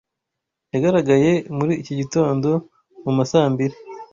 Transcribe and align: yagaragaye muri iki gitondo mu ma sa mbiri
yagaragaye 0.73 1.31
muri 1.57 1.73
iki 1.81 1.93
gitondo 1.99 2.49
mu 3.03 3.11
ma 3.17 3.23
sa 3.31 3.41
mbiri 3.51 3.77